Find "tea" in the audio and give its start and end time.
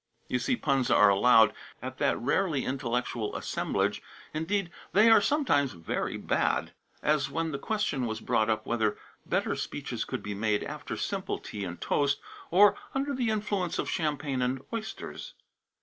11.37-11.63